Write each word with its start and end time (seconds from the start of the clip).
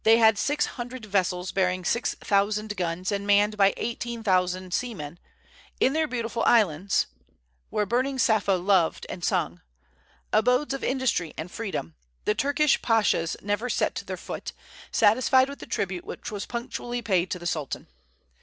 They 0.03 0.17
had 0.17 0.39
six 0.39 0.65
hundred 0.65 1.05
vessels, 1.05 1.51
bearing 1.51 1.85
six 1.85 2.15
thousand 2.15 2.75
guns, 2.75 3.11
and 3.11 3.27
manned 3.27 3.55
by 3.55 3.75
eighteen 3.77 4.23
thousand 4.23 4.73
seamen. 4.73 5.19
In 5.79 5.93
their 5.93 6.07
beautiful 6.07 6.41
islands, 6.47 7.05
"Where 7.69 7.85
burning 7.85 8.17
Sappho 8.17 8.57
loved 8.57 9.05
and 9.09 9.23
sung," 9.23 9.61
abodes 10.33 10.73
of 10.73 10.83
industry 10.83 11.35
and 11.37 11.51
freedom, 11.51 11.93
the 12.25 12.33
Turkish 12.33 12.81
pashas 12.81 13.37
never 13.43 13.69
set 13.69 13.93
their 14.07 14.17
foot, 14.17 14.53
satisfied 14.91 15.47
with 15.47 15.59
the 15.59 15.67
tribute 15.67 16.03
which 16.03 16.31
was 16.31 16.47
punctually 16.47 17.03
paid 17.03 17.29
to 17.29 17.37
the 17.37 17.45
Sultan. 17.45 17.85